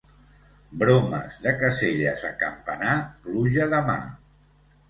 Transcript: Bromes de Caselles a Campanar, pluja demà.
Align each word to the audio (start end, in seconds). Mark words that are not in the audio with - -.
Bromes 0.83 1.35
de 1.43 1.53
Caselles 1.63 2.25
a 2.31 2.33
Campanar, 2.39 2.97
pluja 3.27 3.69
demà. 3.75 4.03